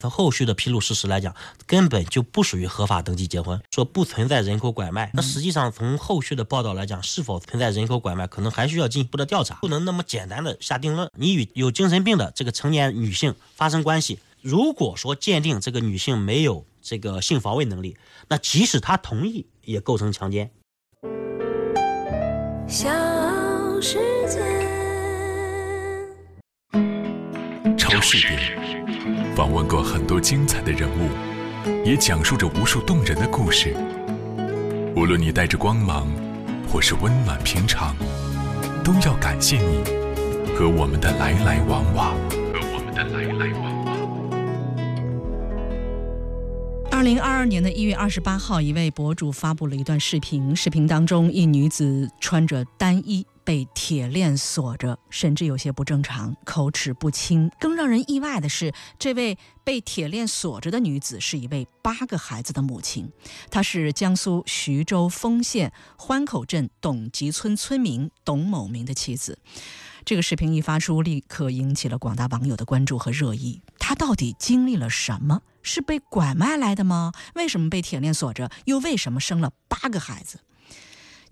[0.00, 1.34] 从后续的披露事实来讲，
[1.66, 5.10] 根本就不属于合法登记结婚，说不存在人口拐卖。
[5.12, 11.10] 那实际上从后续的报道来讲，是否存在人口拐卖，可能还需要进一步的调查，不能那么简单的下定论。
[11.16, 17.96] 你与有精神病的这个成年女性发生关系，如果说鉴定这个女性没有这个性防卫能力，
[18.28, 20.52] 那即使她同意，也构成强奸。
[22.68, 22.88] 小
[23.80, 24.38] 世界，
[27.76, 28.77] 超视点。
[29.34, 31.08] 访问过很多精彩的人物，
[31.84, 33.74] 也讲述着无数动人的故事。
[34.96, 36.08] 无论你带着光芒，
[36.68, 37.94] 或是温暖平常，
[38.82, 39.82] 都要感谢你
[40.56, 42.14] 和我们的来来往往。
[42.52, 43.98] 和我们的来来往往。
[46.90, 53.24] 二零二二年的一月二十八号，一位博主发布了一段视频，视频当中一女子穿着单衣。
[53.48, 57.50] 被铁链锁着，甚至有些不正常，口齿不清。
[57.58, 63.10] 更让人意外的是，这位被铁链锁着的女子是一位八个孩子的母亲。
[63.50, 69.38] 她是江苏徐州丰县欢口镇董集村村民董某明的妻子。
[70.04, 73.62] 这个视频一发出，立刻引起了广大网友的关注和热议。
[73.78, 75.40] 她到底经历了什么？
[75.62, 77.12] 是被拐卖来的吗？
[77.34, 78.50] 为什么被铁链锁着？
[78.66, 80.40] 又为什么生了八个孩子？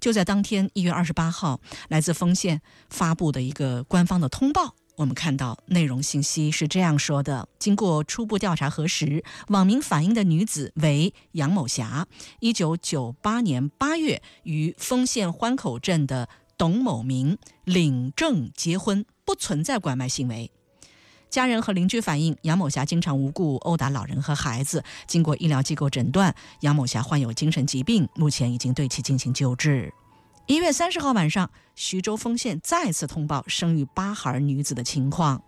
[0.00, 12.06] 就在当天，一月二十八号，来自丰县发布的一个官方的通报，我们看到内容信息是这样说的：经过初步调查核实，网民反映的女子为杨某霞，
[12.40, 20.50] 一九九八年八月与丰县欢口镇的董某明领证结婚，不存在拐卖行为。
[21.36, 24.82] 家人和邻居反映，杨某霞经常无故殴打老人和孩子。
[25.06, 29.92] 经过医疗机构诊断，杨某霞患有精神疾病，目前已经对其进行救治。
[30.46, 35.42] 一月三十号晚上，徐州丰县再次通报生育八孩女子的情况。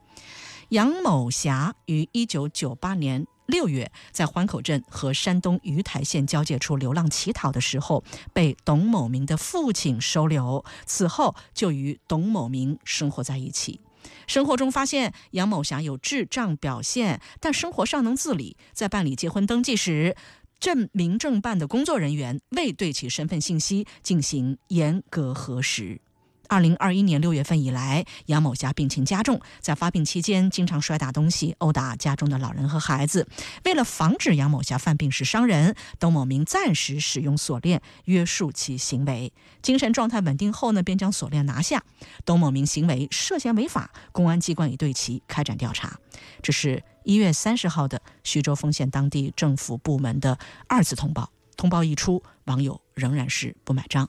[0.69, 13.81] 杨某霞于一九九八年六月在欢口镇和山东鱼台县交界处流浪乞讨的时候，被董某明的父亲收留，此后就与董某明生活在一起。
[14.27, 18.57] 生活中发现杨某祥有智障表现，但生活尚能自理。
[18.73, 20.17] 在办理结婚登记时，
[20.61, 26.01] 镇民政办的工作人员未对其身份信息进行严格核实。
[26.49, 33.29] 二零二一年六月份以来，杨某霞病情加重，在发病期间经常摔打东西、殴打家中的老人和孩子。
[33.65, 39.33] 为了防止杨某霞犯病时伤人，董某明暂时使用锁链约束其行为。
[39.61, 41.85] 精神状态稳定后呢，便将锁链拿下。
[42.25, 45.99] 董某明行为涉嫌违法，公安机关已对其开展调查。
[46.43, 51.31] 这是一月三十号的徐州丰县当地政府部门的二次通报。
[51.59, 54.09] 通报一出，网友仍然是不买账。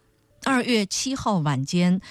[0.49, 2.01] 二月七号晚间，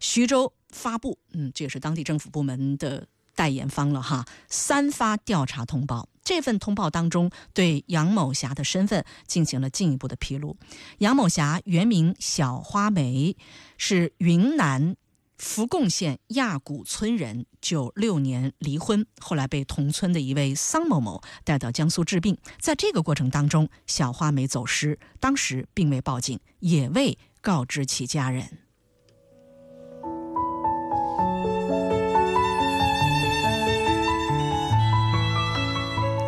[0.00, 4.24] 徐州发布，嗯，这也是当地政府部门的代言方了哈。
[4.48, 10.56] 三发调查通报，这份通报当中对杨某霞的身份进行了进一步的披露。
[11.00, 13.36] 杨某霞原名小花梅，
[13.76, 14.96] 是云南
[15.36, 22.38] 扶贡县亚古村人，九六年离婚，后来被同村的一位桑某某带到江苏治病。
[22.58, 27.18] 在这个过程当中，小花梅走失，当时并未报警，也未。
[27.40, 28.46] 告知其家人，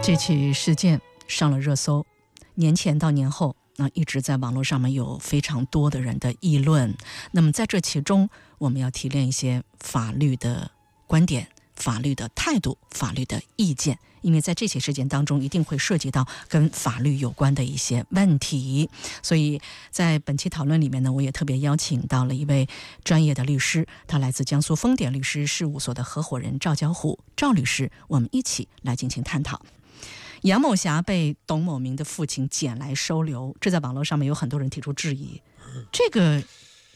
[0.02, 2.04] 这起事件上了热搜。
[2.54, 6.96] 年前到年后，那一直在网络上面有非常多的人的议论。
[7.32, 8.28] 那么在这其中，
[8.58, 10.70] 我们要提炼一些法律的
[11.06, 11.48] 观点。
[11.80, 18.88] 法律的态度、法律的意见，因为在这些事件当中，一定会涉及到跟法律有关的一些问题，
[19.22, 22.68] 所以在本期讨论里面呢，我也特别邀请到了一位
[23.02, 29.62] 专业的律师，他来自江苏丰典律师事务所的合伙人赵小虎，赵律师，我们一起来进行探讨。
[30.42, 35.40] 杨某霞被董某明的父亲捡来收留，这在网络上面有很多人提出质疑，
[35.90, 36.42] 这个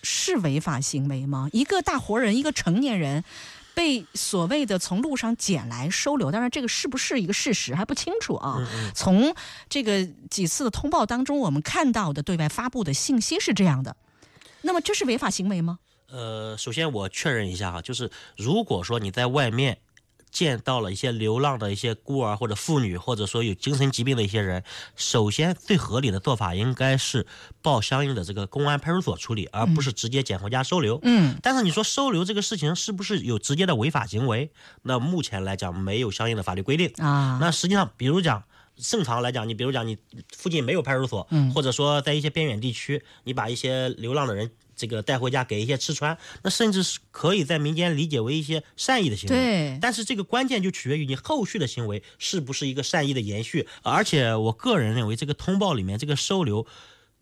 [0.03, 1.49] 是违法行为吗？
[1.53, 3.25] 一个大活人，一个成年人。
[3.75, 8.67] 被所谓的从路上捡来收留，当然这个是不是一个事实还不清楚啊。
[8.94, 9.35] 从
[9.69, 13.97] 这个几次的通报当中，我们看到的对外发布的信息是这样的。
[14.62, 15.79] 那么这是违法行为吗？
[16.09, 19.79] 呃，首先我确认一下哈，就是如果说你在外面。
[20.34, 24.64] 见到了一些流浪的一些孤儿或者妇女，或者说有精神疾病的一些人，
[24.96, 27.25] 首先最合理的做法应该是
[27.62, 30.98] 报相应的这个公安派出所处理，而不是直接捡回家收留。
[31.04, 31.38] 嗯。
[31.40, 34.50] 但是你说收留这个事情是不是有直接的违法行为？
[34.82, 37.38] 那目前来讲没有相应的法律规定啊。
[37.40, 38.42] 那实际上，比如讲
[38.76, 39.96] 正常来讲，你比如讲你
[40.36, 49.37] 附近没有派出所，或者说在一些边远地区，你把一些流浪的人这个带回家给一些吃穿，那甚至是可以在民间理解为一些善意的行为。
[49.37, 53.69] 对，但是这个关键就取决于你后续的行为是不是一个善意的延续。
[53.82, 56.67] 而且我个人认为，这个通报里面这个收留，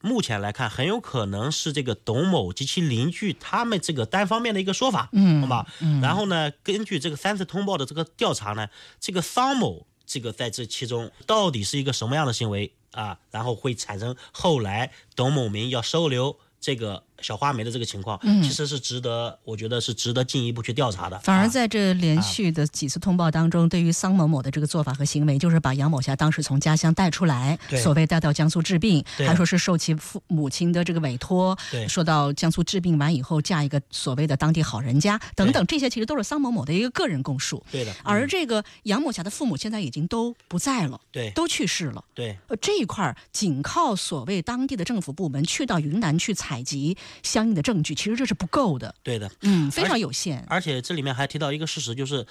[0.00, 5.66] 目前来看很有可能是这个董某及其邻居他们这个单方面的一个说法，嗯好吧？
[6.00, 13.19] 然后呢，根据这个三次通报的这个调查呢，这个桑某这个在这其中到底是一个什么样的行为啊？
[13.31, 21.19] 然后会产生后来董某明要收留这个小花梅的这个情况，其实是值得，我觉得是值得进一步去调查的。
[21.20, 31.56] 反而啊在这连续的几次通报当中，对于桑某某的这个做法和行为，就是把杨某霞当时从家乡带出来，所谓带到江苏治病，还说是受其父母亲的这个委托，
[31.88, 37.64] 说到江苏治病完以后嫁一个所谓的当地好人家等等，这些其实都是桑某某的一个个人供述。
[37.70, 42.02] 对的，而嗯这个杨某霞的父母现在已经都不在了，对都去世了。
[42.14, 49.30] 对呃，这一块儿仅靠所谓当地的政府部门去到云南去采集相应的证据，其实这是不够的，对的。
[49.42, 50.44] 嗯，非常有限。
[50.48, 52.26] 而且这里面还提到一个事实，就是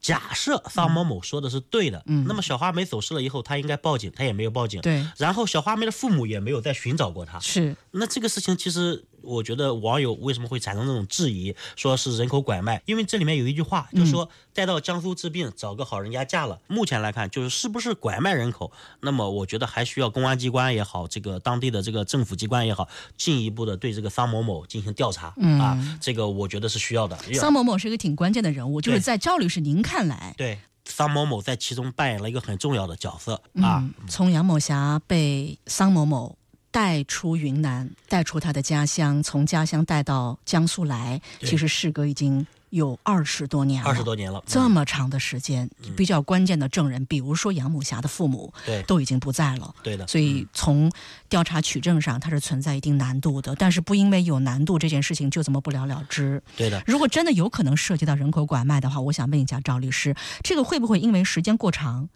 [0.00, 4.80] 假设桑某某说的是对的，嗯那么小花梅走失了以后，他应该报警，他也没有报警。
[4.80, 7.38] 对，然后小花梅的父母也没有再寻找过他。
[7.40, 12.82] 是，那这个事情其实，我觉得网友为什么会产生这种质疑，说是人口拐卖？
[12.86, 16.60] 因为这里面有一句话，就是说带到江苏治病，找个好人家嫁了。
[16.66, 18.70] 目前来看，就是是不是拐卖人口，
[19.00, 27.16] 那么我觉得还需要公安机关也好，这个当地的这个政府机关也好，进一步的对这个桑某某进行调查、啊，这个我觉得是需要的。
[27.34, 33.78] 桑某某是一个挺关键的人物，就是在赵律师您看来，对，桑某某在其中扮演了一个很重要的角色啊。
[33.82, 36.36] 嗯，从杨某霞被桑某某
[36.70, 48.80] 带出云南，带出他的家乡，从家乡带到江苏来，其实事隔已经有二十多年了，二十多年了，这么长的时间，比较关键的证人，比如说杨母霞的父母，对。
[48.84, 49.74] 都已经不在了。
[49.82, 50.90] 对的，所以从
[51.28, 56.40] 调查取证上，它是存在一定难度的，但是不因为有难度这件事情就这么不了了之。
[56.56, 56.82] 对的。
[56.86, 60.14] 如果真的有可能涉及到人口拐卖的话，我想问一下赵律师，
[60.44, 62.08] 这个会不会因为时间过长，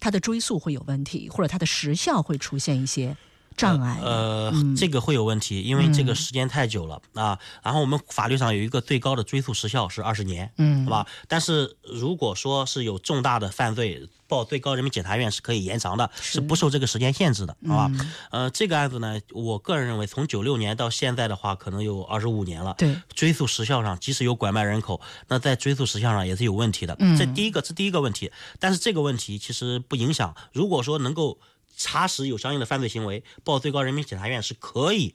[0.00, 3.16] 它的追溯会有问题，或者它的时效会出现一些
[3.60, 4.00] 障碍？
[4.02, 7.38] 呃，嗯这个会有问题，因为这个时间太久了、啊。
[7.62, 11.06] 然后我们法律上有一个最高的追诉时效是二十年，嗯好吧？
[11.28, 17.90] 但是如果说是有重大的犯罪，报最高人民检察院是可以延长的，是不受这个时间限制的，好吧？
[17.92, 22.74] 嗯呃，这个案子呢，我个人认为从九六年到现在的话，可能有二十五年了。
[22.78, 26.96] 对，追诉时效上，即使有拐卖人口，那在追诉时效上也是有问题的。
[27.00, 28.30] 嗯这第一个这第一个问题，
[28.60, 30.34] 但是这个问题其实不影响。
[30.52, 31.38] 如果说能够
[31.82, 35.14] 查实有相应的犯罪行为，报最高人民检察院是可以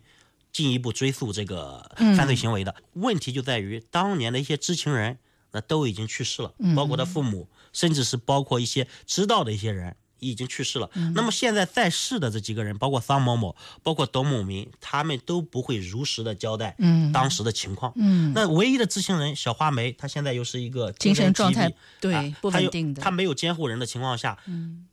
[0.51, 2.75] 进一步追诉这个犯罪行为的。
[2.93, 5.19] 问题就在于当年的一些知情人，
[5.51, 9.95] 那都已经去世了，包括他父母，甚至是包括一些知道的一些人。
[10.19, 10.89] 已经去世了。
[11.13, 17.91] 那么现在在世的这几个人，包括桑某某，包括董某明，他们都不会如实的交代嗯当时的情况。
[17.97, 24.87] 嗯，那唯一的知情人小花梅，她现在又是一个精神状态神疾病对啊她又不稳定的她没有监护人的情况下，嗯，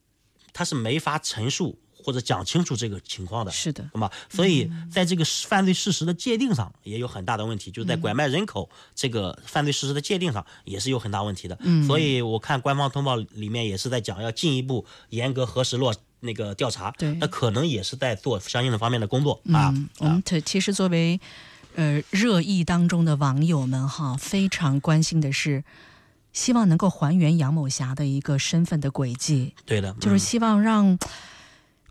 [0.53, 3.53] 她是没法陈述或者讲清楚这个情况的。
[3.53, 11.57] 是的，那么，所以在这个犯罪事实的界定上也有很大的问题，就是在拐卖人口这个犯罪事实的界定上也是有很大问题的。
[11.61, 19.89] 嗯所以我看官方通报里面也是在讲要进一步严格核实落那个调查，对那可能也是在做相应的方面的工作啊嗯，。
[19.99, 21.21] 我们其实作为
[21.77, 25.63] 呃热议当中的网友们哈，非常关心的是，
[26.33, 30.99] 希望能够还原杨某霞的一个身份的轨迹，对的，就是嗯希望让。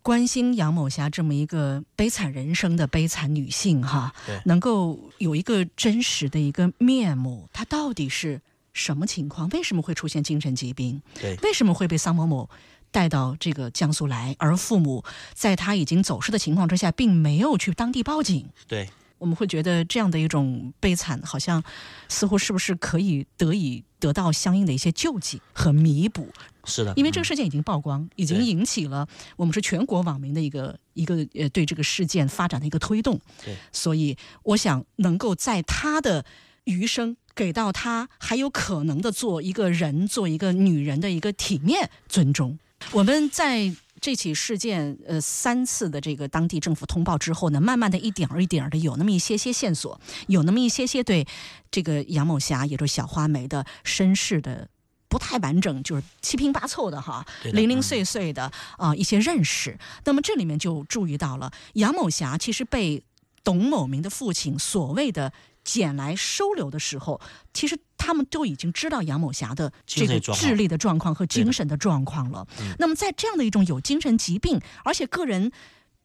[0.04, 8.42] 关心杨某霞这么一个悲惨人生的悲惨女性哈，对能够有一个真实的一个面目，她到底是
[8.74, 9.48] 什么情况？
[9.50, 11.00] 为什么会出现精神疾病？
[11.20, 12.50] 对为什么会被桑某某
[12.90, 14.36] 带到这个江苏来？
[14.40, 15.04] 而父母
[15.36, 18.50] 在他已经走失的情况之下，并没有去当地报警。
[18.68, 18.90] 对
[19.22, 21.64] 我们会觉得这样的一种悲惨，好像
[22.10, 26.28] 似乎是不是可以得以得到相应的一些救济和弥补？
[26.66, 33.20] 是的，因为这个事件已经曝光，已经引起了我们是全国网民的一个一个呃对这个事件发展的一个推动。
[33.46, 36.26] 对，所以我想能够在他的
[36.64, 42.58] 余生给到他还有可能的做一个人、做一个女人的一个体面尊重。
[42.92, 43.72] 我们在
[44.02, 51.26] 这起事件呃三次的这个当地政府通报之后呢，慢慢的一点儿一点儿的有那么一些些线索，有那么一些些对
[51.70, 54.68] 这个杨某霞，也就是小花梅的身世的。
[55.08, 59.78] 不太完整，就是七拼八凑的哈，零零碎碎的啊、一些认识。
[60.06, 63.04] 那么这里面就注意到了杨某霞其实被
[63.44, 67.20] 董某明的父亲所谓的捡来收留的时候，
[67.54, 72.48] 其实他们都已经知道杨某霞的这个智力的状况和精神的状况了。
[72.60, 75.52] 嗯那么在这样的一种有精神疾病，而且个人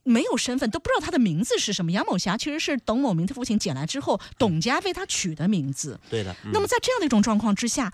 [0.03, 1.91] 没有身份，都不知道他的名字是什么。
[1.91, 5.99] 杨某霞其实是董某明的父亲捡来之后，董家为他取的名字。
[6.11, 6.37] 对的。
[6.53, 7.93] 那么在这样的一种状况之下，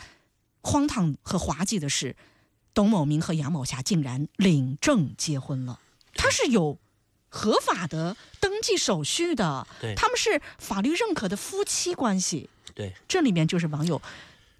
[0.62, 2.16] 荒唐和滑稽的是，
[2.74, 5.80] 董某明和杨某霞竟然领证结婚了。
[6.14, 6.78] 他是有
[7.34, 12.50] 合法的登记手续的，他们是法律认可的夫妻关系。
[12.74, 14.00] 对，这里面就是网友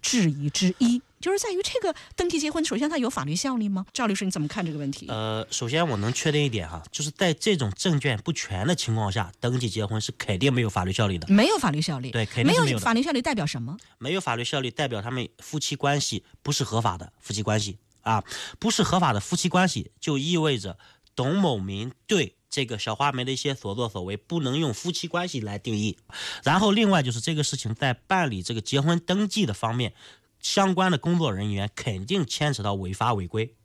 [0.01, 3.85] 质疑之一，就是在于这个登记结婚，首先它有法律效力吗？
[3.93, 5.05] 赵律师，你怎么看这个问题？
[5.07, 11.27] 呃，首先我能确定一点哈，就是在这种证件不全的情况下，登记结婚是肯定没有法律效力的。
[11.31, 13.77] 没有法律效力，对，肯定没有法律效力代表什么？
[13.99, 18.23] 没有法律效力代表他们夫妻关系不是合法的夫妻关系啊，
[18.57, 20.79] 不是合法的夫妻关系，就意味着
[21.15, 22.35] 董某明对。
[22.53, 25.97] 这个小花梅的一些所作所为不能用夫妻关系来定义，
[26.43, 29.95] 然后另外就是这个事情在办理这个结婚登记的方面，
[30.39, 33.55] 相关的工作人员肯定牵扯到违法违规。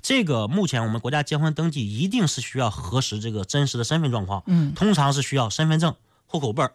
[0.00, 6.72] 这个目前我们国家结婚登记一定是需要核实这个真实的身份状况，嗯，通常是需要身份证、户口本儿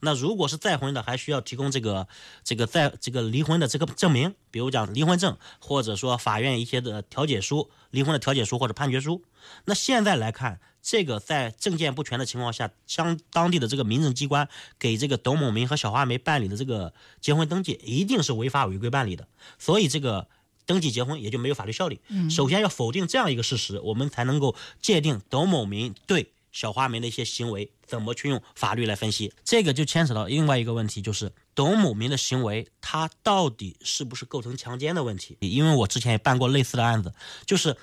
[0.00, 2.06] 那如果是再婚的，还需要提供这个
[2.42, 9.24] 这个在这个离婚的这个证明，比如讲离婚证，或者说法院一些的调解书、离婚的调解书或者判决书。
[9.64, 10.60] 那现在来看。
[10.84, 14.46] 这个在证件不全的情况下，相当地的这个民政机关
[14.78, 19.26] 给这个董某明和小花梅办理的这个结婚登记，一定是违法违规办理的，
[19.58, 20.28] 所以这个
[20.66, 22.00] 登记结婚也就没有法律效力。
[22.28, 29.32] 首先要否定这样一个事实，我们才能够界定董某明对小花梅的一些行为怎么去用法律来分析。
[29.42, 35.38] 这个就牵扯到另外一个问题，就是董某明的行为他到底是不是构成强奸的问题？
[35.40, 37.14] 因为我之前也办过类似的案子，
[37.46, 37.74] 就是。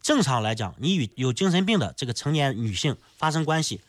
[0.00, 3.80] 正常来讲，你与有精神病的这个成年女性发生关系，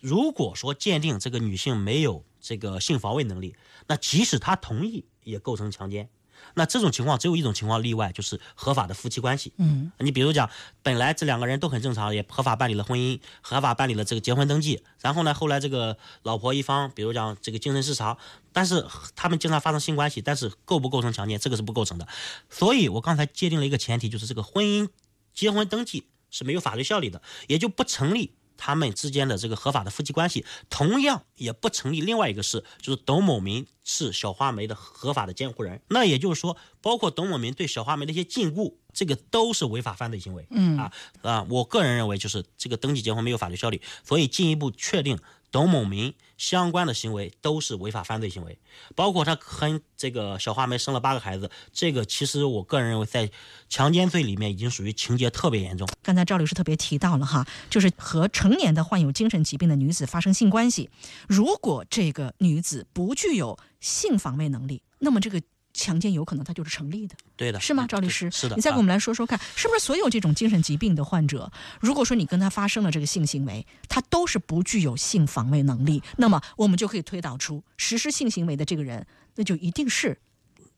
[0.00, 3.56] 如果说鉴定这个女性没有这个性防卫能力，
[3.88, 6.08] 那即使她同意也构成强奸。
[6.54, 9.52] 那这种情况只有一种情况例外，就是合法的夫妻关系。
[9.56, 10.48] 嗯，你比如讲，
[10.82, 18.16] 本来这两个人都很正常，也合法办理了婚姻，合法办理了这个结婚登记，然后呢，后来这个老婆一方，比如讲这个精神失常，
[18.52, 22.06] 但是他们经常发生性关系，但是构不构成强奸，这个是不构成的。
[22.50, 24.88] 所以我刚才界定了一个前提，就是这个婚姻。
[25.36, 30.44] 结婚登记是没有法律效力的，也就不成立他们之间的这个合法的夫妻关系。
[30.68, 35.80] 同样也不成立另外一个事，就是董某明是小花梅的合法的监护人。
[35.88, 40.46] 那也就是说，包括董某明对小花梅的一些禁锢，这个都是违法犯罪行为。
[40.50, 45.18] 嗯啊啊，我个人认为就是这个登记结婚没有法律效力，所以进一步确定。
[45.50, 48.58] 董某明相关的行为都是违法犯罪行为，
[48.94, 53.30] 包括他和这个小花梅生了八个孩子，这个其实我个人认为在
[53.68, 55.88] 强奸罪里面已经属于情节特别严重。
[56.02, 60.90] 刚才赵律师特别提到了哈，就是和成年的患有精神疾病的女子发生性关系，
[61.26, 65.42] 如果这个女子不具有性防卫能力，那么这个。
[65.76, 68.30] 强奸有可能它就是成立的，对的，是吗，赵律师？
[68.30, 80.18] 是的，你再给我们来说说看，是不是所有这种精神疾病的患者，如果说你跟他发生了这个性行为，他都是不具有性防卫能力，那么我们就可以推导出实施性行为的这个人，那就一定是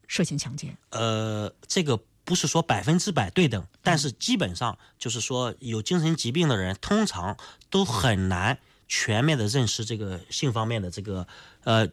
[0.09, 0.77] 涉嫌强奸。
[0.91, 7.37] 呃，这个不是说百分之百对等，但是基本上就是说有精神疾病的人，通常
[7.71, 11.27] 都很难全面的认识这个性方面的这个
[11.63, 11.89] 呃。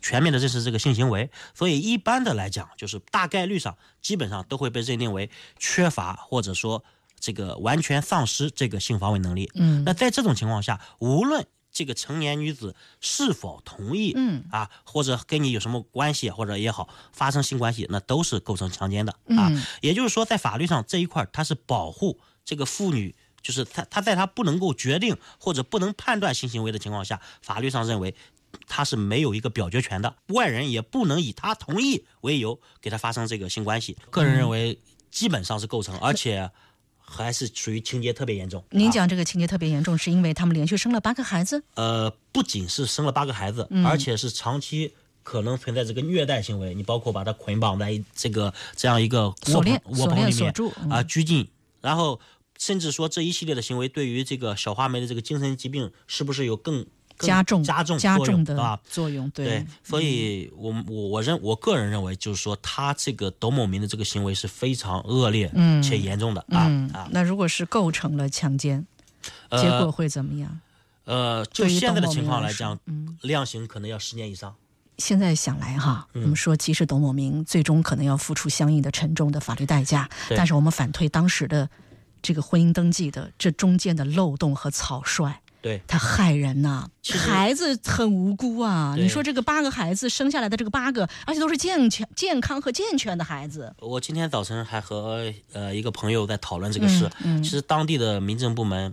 [0.00, 6.84] 全面的认识这个性行为，所以一般的来讲，就是大概率上基本上都会被认定为缺乏或者说
[7.18, 9.50] 这个完全丧失这个性防卫能力。
[9.54, 19.50] 嗯，那在这种情况下，无论这个成年女子是否同意，嗯啊，或者跟你有什么关系或者也好发生性关系，那都是构成强奸的啊。
[19.80, 28.14] 也就是说，在法律上这一块，它是保护这个妇女，就是她她在她不能够决定或者不能判断性行为的情况下，法律上认为。
[28.66, 33.96] 他是没有一个表决权的，外人也不能以他同意为由给他发生这个性关系。
[34.10, 34.78] 个人认为，
[35.10, 36.50] 基本上是构成，而且
[36.98, 38.64] 还是属于情节特别严重。
[38.70, 41.62] 您讲这个情节特别严重，是因为他们连续生了八个孩子？
[41.74, 46.74] 呃，不仅是生了八个孩子，而且是长期可能存在这个虐待行为。
[46.74, 50.54] 你包括把他捆绑在这个这样一个锁链窝棚里面
[50.90, 51.48] 啊，拘禁，
[51.80, 52.20] 然后
[52.58, 56.86] 甚至说这一系列的行为对于这个小花梅的这个精神疾病是不是有更？
[57.26, 65.50] 加重加重加重的作用，对，所以我我我认我个人认为，就是说他这个董某明的这个行为是非常恶劣
[65.82, 66.60] 且严重的啊
[66.92, 67.08] 啊。
[67.10, 68.86] 那如果是构成了强奸，
[69.50, 70.60] 结果会怎么样？
[71.04, 72.78] 呃，就现在的情况来讲，
[73.22, 74.54] 量刑可能要十年以上。
[74.98, 81.68] 现在想来哈，我们说即使董某明最终可能要付出相应的沉重的法律代价，但是我们反推当时的
[82.20, 85.40] 这个婚姻登记的这中间的漏洞和草率。
[85.62, 88.94] 对他害人呐，孩子很无辜啊！
[88.98, 93.72] 你说这个八个孩子生下来的这个八个，而且都是健全、健康和健全的孩子。
[93.78, 97.08] 我今天早晨还和呃一个朋友在讨论这个事，
[97.42, 98.92] 其实当地的民政部门。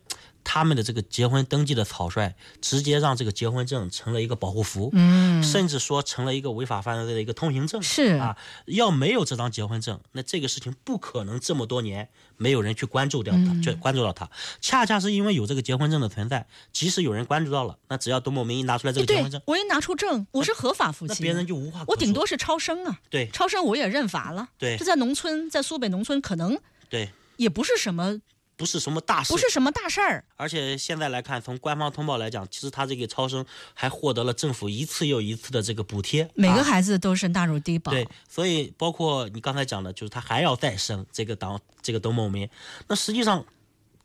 [0.51, 7.79] 他们的这个结婚登记的草率，直接让这个结婚证成了一个保护符，嗯，甚至说成了一个违法犯罪的一个通行证。
[7.83, 14.27] 是啊，要没有这张结婚证，那这个事情不可能这么多年没有人去关注掉他，去关注到他。
[14.59, 21.83] 恰恰是因为有这个结婚证的存在，即使有人关注到了，那只要董某明一拿出来这个结婚证，我一拿出证，我是合法夫妻，那别人就无话。
[21.85, 24.49] 我顶多是超生啊，对，超生我也认罚了。
[24.57, 28.19] 对，这在农村，在苏北农村可能对，也不是什么。
[28.59, 30.21] 不是什么大事，不是什么大事儿。
[30.35, 37.93] 而且现在来看，从官方通报来讲，其实他这个超生还获得了政府一次又一次的这个补贴，每个孩子都是纳入低保。
[37.93, 42.49] 对，所以包括你刚才讲的，就是他还要再生这个党这个董某明。
[42.89, 43.45] 那实际上，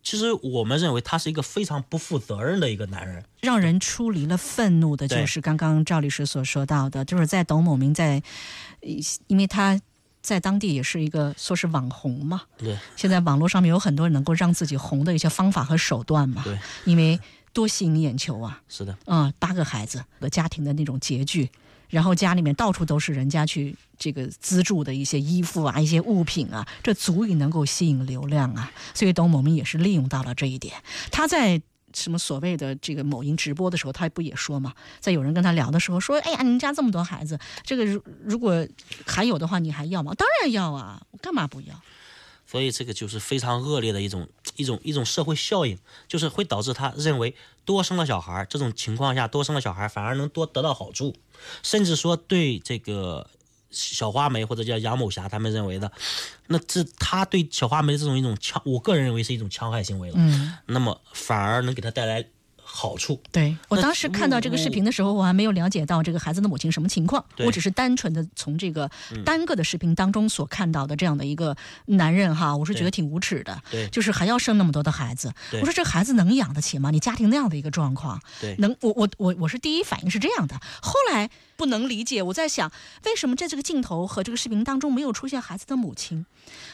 [0.04, 3.25] 其实我们认为他是一个非常不负责任的一个男人。
[3.40, 8.23] 让人出离了愤怒的就是刚刚赵律师所说到的，就是在董某明在，
[9.26, 9.80] 因为他。
[10.25, 12.78] 在当地也是一个说是网红嘛，对。
[12.97, 16.59] 现在网络上面有很多能够让自己红的一些方法和手段嘛，对。
[16.87, 17.21] 因为
[17.52, 18.97] 多吸引眼球啊，是的。
[19.04, 21.50] 嗯，八个孩子的家庭的那种拮据，
[21.90, 28.73] 然后家里面到处都是人家去这个资助的一些衣服啊、一些物品啊，这足以能够吸引流量啊。
[28.95, 31.61] 所以董某明也是利用到了这一点，他在。
[31.94, 34.74] 什么所谓的这个某音直播的时候，他不也说嘛？
[35.00, 38.66] 在有人跟他聊的时候说：“哎呀，你们家这么多孩子，这个如如果
[39.06, 40.12] 还有的话，你还要吗？
[40.14, 41.80] 当然要啊，我干嘛不要？”
[42.46, 47.34] 所以这个就是非常恶劣的一种一种一种社会效应，就是会导致他认为
[47.64, 51.14] 多生了小孩这种情况下，多生了小孩反而能多得到好处，
[51.62, 53.28] 甚至说对这个。
[53.75, 55.90] 小花梅或者叫杨某霞，他们认为的，
[56.47, 60.14] 那这他对小花梅这种一种强，我个人认为是一种戕害行为了。
[60.16, 62.25] 嗯，那么反而能给他带来。
[62.75, 63.21] 好处。
[63.31, 68.90] 对我当时看到这个视频的时候，我还没有了解到这个孩子的母亲什么情况，我只是单纯的从这个
[69.25, 76.90] 单个的视频当中所看到的这样的一个男人哈，我是觉得挺无耻的，对，就是还要生那么多的孩子，我说这孩子能养得起吗？
[76.90, 82.73] 你家庭那样的一个状况，对，能我我我我是第一反应是这样的，后来不能理解，我在想
[83.04, 86.26] 为什么在这个镜头和这个视频当中没有出现孩子的母亲，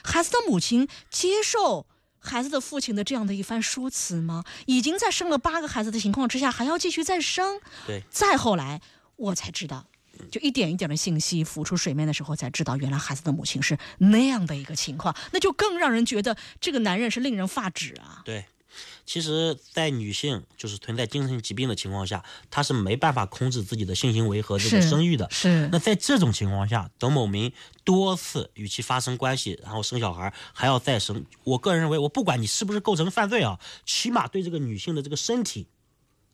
[0.02, 1.85] 孩子的母亲接受。
[2.20, 4.44] 孩子的父亲的这样的一番说辞吗？
[4.66, 7.61] 已经在生了八个孩子的情况之下，还要继续再生？
[7.87, 8.02] 对。
[8.11, 8.80] 再后来，
[9.16, 9.87] 我才知道，
[10.30, 18.22] 就一点一点的信息浮出水面的时候，才知道原来孩子的母亲是那样的一个情况，那就更让人觉得这个男人是令人发指啊。
[18.24, 18.44] 对。
[19.04, 25.28] 其实，在女性就是存在精神疾病的情况下，她是没办法控制自己的性行为和这个生育的。
[25.30, 25.68] 是。
[25.72, 27.52] 那在这种情况下，董某明
[27.85, 31.24] 多次与其发生关系，然后生小孩，还要再生。
[31.44, 35.66] 我个人认为，我不管你是不是构成犯罪啊，起码对这个女性的这个身体，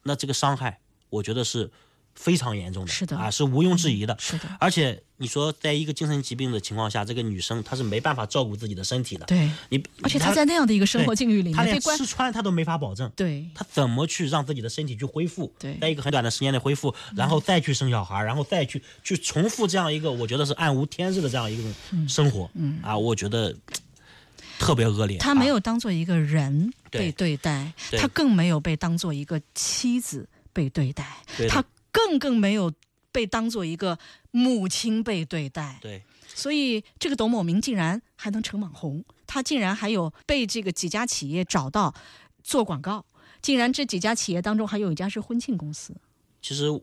[0.03, 1.71] 那这个伤害，我觉得是。
[2.17, 4.49] 非常严重的，是的啊，是毋庸置疑的，是的。
[4.59, 9.25] 而且你说，在一个精神疾病的情况下，这个女生她是没办法照顾自己的身体的。
[9.27, 13.11] 对，你而且她在那样的一个生活境遇里面，她连吃穿她都没法保证。
[13.15, 15.53] 对，她怎么去让自己的身体去恢复？
[15.59, 21.63] 对，在一个很短的时间内恢复，然后再去生小孩，然后再去去重复这样一个，我觉得是暗无天日的这样一个
[22.09, 22.51] 生活。
[22.55, 23.55] 嗯啊，我觉得
[24.59, 25.19] 特别恶劣。
[25.19, 31.05] 她没有当做一个人被对待，她更没有被当做一个妻子被对待，
[31.49, 31.65] 她
[31.97, 32.71] 更更没有。
[33.17, 33.99] 被当做一个
[34.31, 36.03] 母亲被对待，对，
[36.35, 41.95] 所以这个董某明竟然还能成网红，他竟然还有被这个几家企业找到
[42.43, 43.07] 做广告，
[43.41, 45.97] 竟然这几家企业当中还有一家是婚庆公司。
[46.43, 46.83] 其实我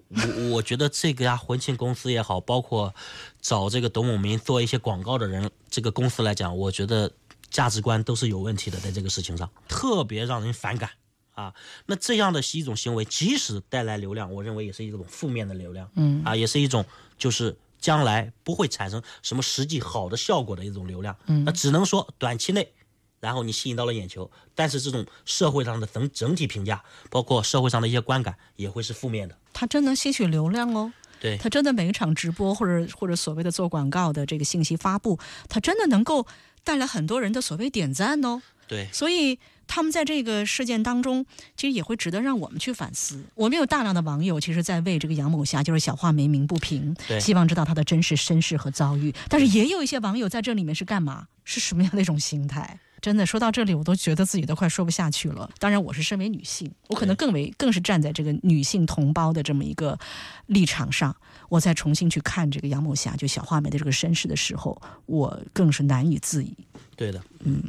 [0.53, 2.91] 我觉得这个呀，婚庆公司也好，包括
[3.39, 7.11] 找这个董某明做一些广告的人，这个公司来讲，我觉得
[7.51, 10.89] 价值观都是有问题的，在这个事情上特别让人反感。
[11.33, 11.53] 啊，
[11.87, 16.85] 那这样的一种行为，即使带来流量，我认为也是一种负面的流量，嗯，啊，也是一种
[17.17, 22.71] 就是将来不会产生什么实际好的效果的一种流量，嗯，那只能说短期内，
[23.19, 29.35] 然后你吸引到了眼球，但是这种社会上的整整体评价，包括社会上的一些观感，也会是负面的。
[29.51, 35.17] 他真能吸取流量哦，对他真的每一场直播或者或者所谓的做广告的这个信息发布，
[35.49, 36.27] 他真的能够
[36.63, 39.39] 带来很多人的所谓点赞哦，对，所以。
[39.67, 43.23] 他们在这个事件当中，其实也会值得让我们去反思。
[43.35, 49.13] 我们有大量的网友，其实在为这个杨某霞，就是小画眉鸣不平，希望知道她的真实身世和遭遇。
[49.27, 51.27] 但是也有一些网友在这里面是干嘛？
[51.43, 52.79] 是什么样的一种心态？
[53.03, 55.49] 真的说到这里，我都觉得自己都快说不下去了。
[55.59, 59.99] 当然，我是身为女性，我可能更为更是站在这个女性同胞的这么一个
[60.45, 61.13] 立场上，
[61.49, 66.55] 我再重新去看这个杨某霞就小画眉的这个身世的时候，我更是难以自已。
[66.95, 67.61] 对的，嗯，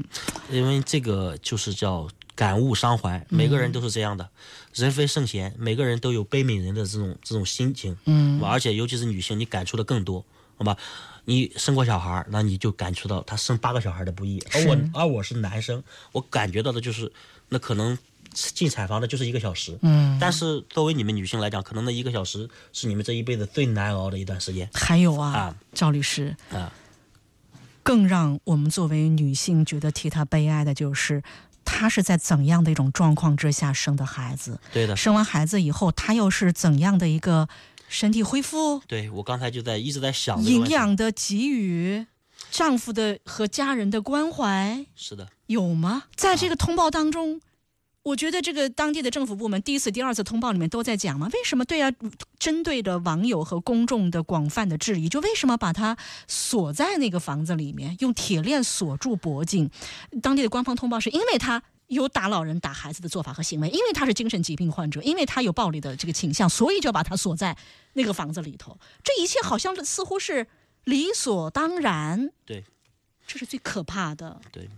[0.49, 4.31] 因为这个就是叫感悟伤怀，每个人都是这样的，
[4.73, 10.25] 人非圣贤，每个人都有悲悯人的这种这种心情，嗯，而且尤其是女性，你感触的更多，
[10.57, 10.77] 好吧？
[11.25, 14.43] 你生过小孩儿，那你就感受到他生八个小孩的不易。
[14.53, 15.83] 而我而我是男生，
[16.13, 17.11] 我感觉到的就是，
[17.49, 17.97] 那可能
[18.33, 19.79] 进产房的就是一个小时。
[19.83, 26.73] 嗯，但是作为你们女性来讲，可能那一个小时是你们这一辈子最难熬的一段时间还有啊，啊赵律师，啊！
[27.83, 31.23] 更让我们作为女性觉得替他悲哀的就是，
[31.65, 34.59] 他是在怎样的一种状况之下生的孩子？
[34.73, 37.47] 对的，生完孩子以后，他又是怎样的一个
[37.95, 42.05] 身体恢复、对我刚才就在一直在想营养的给予、
[42.51, 46.05] 丈夫的和家人的关怀是的，有吗？
[46.17, 47.41] 在这个通报当中。
[48.03, 51.91] 我觉得这个当地的政府部门第一次、第二次通报里面都在讲嘛，为什么对啊？
[52.39, 55.97] 针对的网友和公众的广泛的质疑，就为什么把他
[56.29, 59.71] 锁在那个房子里面，用铁链锁住脖颈？
[60.21, 61.63] 当地的官方通报是因为他
[61.95, 67.57] 有打老人、打孩子的做法和行为，因为他是精神疾病患者，因为他有暴力的这个倾向，所以就把他锁在
[67.95, 68.79] 那个房子里头。
[69.03, 70.47] 这一切好像似乎是
[70.85, 72.65] 理所当然，对
[73.27, 74.41] 这是最可怕的。
[74.53, 74.69] 对，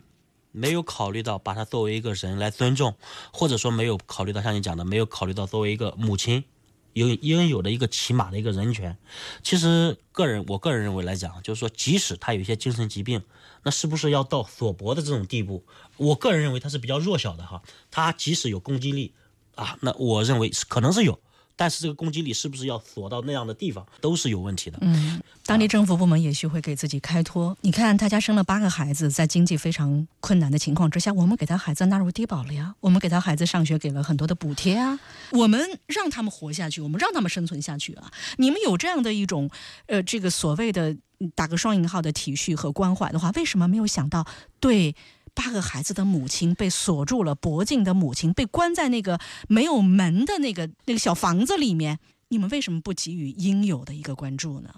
[0.53, 2.95] 没有考虑到把他作为一个人来尊重，
[3.33, 6.45] 或者说没有考虑到像你讲的，没有考虑到作为一个母亲
[6.93, 8.97] 有应有的一个起码的一个人权。
[9.43, 13.23] 其实个人我个人认为来讲，就是说，即使他有一些精神疾病，
[13.67, 15.65] 那是不是要到锁脖的这种地步？
[15.97, 19.13] 我个人认为他是比较弱小的哈，他即使有攻击力
[19.57, 21.19] 啊，那我认为是可能是有。
[21.59, 24.77] 但是这个攻击力是不是要锁到那样的地方，都是有问题的。
[24.83, 27.57] 嗯，当地政府部门也许会给自己开脱。
[27.63, 35.01] 你看，他家生了八个孩子，在经济非常困难的情况之下，我们给他孩子纳入低保了呀，我们给他孩子上学给了很多的补贴啊，
[35.31, 38.13] 我们让他们活下去，我们让他们生存下去啊。
[38.37, 39.51] 你们有这样的一种，
[39.87, 40.95] 呃，这个所谓的
[41.35, 44.27] 打个双引号的体恤和关怀的话，为什么没有想到
[44.61, 44.95] 对？
[45.35, 51.99] 八个孩子的母亲被锁住了脖颈的母亲被关在那个没有门的那个那个小房子里面，
[52.29, 54.71] 你们为什么不给予应有的一个关注呢？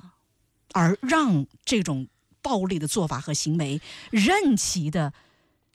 [0.73, 2.09] 而让这种
[2.43, 5.13] 暴力的做法和行为任其的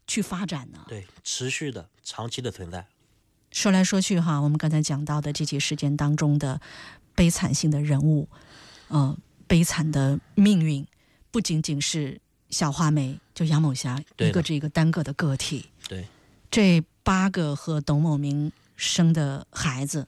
[0.05, 0.79] 去发展呢？
[0.89, 2.85] 对，持续的、长期的存在。
[3.53, 6.59] 说来说去哈，我们刚才讲到的这起事件当中的
[7.15, 8.27] 悲惨性的人物，
[8.89, 10.85] 呃，悲惨的命运，
[11.31, 16.07] 不仅仅是小花梅，就杨某霞一个这个单个的个体，对，
[16.49, 20.07] 这八个和董某明生的孩子，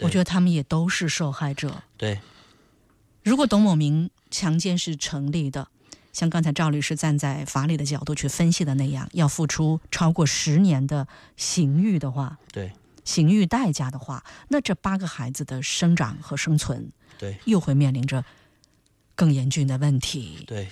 [0.00, 1.82] 我觉得他们也都是受害者。
[1.96, 2.20] 对，
[3.22, 5.68] 如果董某明强奸是成立的，
[6.12, 12.72] 像刚才赵律师站在法理的角度去分析的那样，要付出超过十年的刑狱的话，对，
[13.04, 18.24] 刑狱代价的话，那这八个孩子的生长和生存对，又会面临着
[19.18, 20.44] 更严峻的问题。
[20.46, 20.68] 对。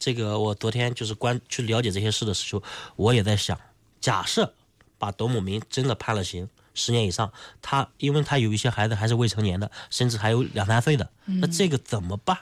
[0.00, 2.62] 这个我昨天就是关去了解这些事的时候，
[2.94, 3.58] 我也在想，
[4.00, 4.54] 假设
[4.96, 12.38] 把董某明真的判了刑十年以上，他因为他有一些孩子还是未成年的，甚至还有两三岁的，那这个怎么办？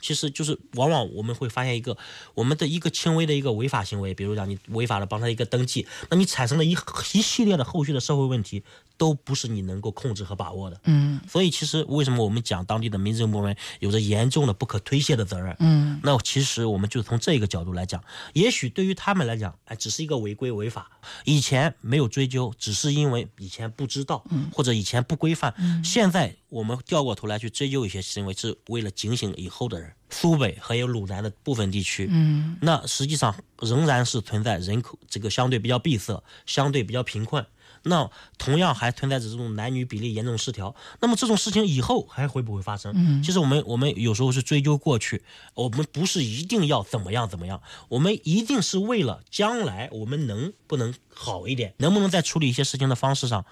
[0.00, 1.96] 其实就是往往我们会发现一个
[2.34, 6.76] 我们的一个轻微的一个违法行为，比如讲你违法了帮他一个登记，那你产生了一
[7.12, 8.62] 一系列的后续的社会问题，
[8.96, 10.80] 都不是你能够控制和把握的。
[10.84, 15.54] 嗯所以其实为什么我们讲当地的民政部门有着严重的不可推卸的责任？
[15.60, 20.90] 嗯那其实我们就从这个角度来讲，也许对于他们来讲，哎，只是一个违规违法，
[21.24, 25.54] 以前没有追究，只是因为以前不知道，或者以前不规范。
[25.84, 29.92] 现在我们掉过头来去追究一些行为，是为了警醒以后的人。
[30.10, 37.46] 苏北还有鲁南的部分地区，嗯那实际上仍然是存在人口这个相对比较闭塞，相对比较贫困。
[37.82, 40.74] 那同样还存在着这种男女比例严重失调。
[41.00, 42.92] 那么这种事情以后还会不会发生？
[42.94, 45.22] 嗯其实我们我们有时候是追究过去，
[45.54, 53.46] 我们不是一定要怎么样怎么样，我们一定是为了将来我们能不能好一点，能不能在处理一些事情的方式上，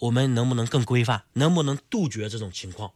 [0.00, 2.90] 我们能不能更规范，能不能杜绝这种情况？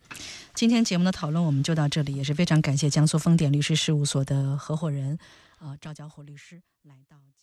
[0.54, 5.18] 今天节目的讨论我们就到这里，也是非常感谢江苏丰典律师事务所的合伙人，
[5.60, 7.33] 呃，赵小虎律师来到。